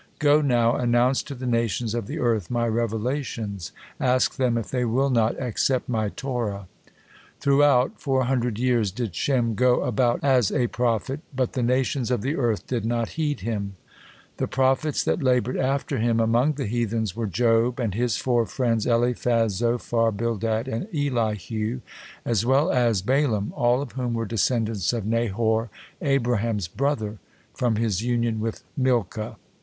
[0.17, 4.83] Go now, announce to the nations of the earth My revelations, ask them if they
[4.83, 6.67] will not accept My Torah."
[7.39, 12.23] Throughout four hundred years did Shem go about as a prophet, but the nations of
[12.23, 13.75] the earth did not heed him.
[14.37, 18.87] The prophets that labored after him among the heathens were Job and his four friends,
[18.87, 21.81] Eliphaz, Zophar, Bildad, and Elihu,
[22.25, 25.69] as well as Balaam, all of whom were descendants of Nahor,
[26.01, 27.19] Abraham's brother,
[27.53, 29.37] from his union with Milcah.